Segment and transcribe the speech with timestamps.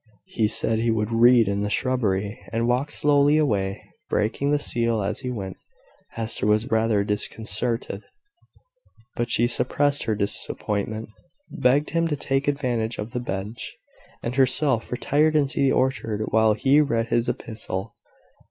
[0.25, 5.03] He said he would read in the shrubbery, and walked slowly away, breaking the seal
[5.03, 5.57] as he went.
[6.13, 8.01] Hester was rather disconcerted;
[9.15, 11.09] but she suppressed her disappointment,
[11.51, 13.77] begged him to take advantage of the bench,
[14.23, 17.93] and herself retired into the orchard while he read his epistle.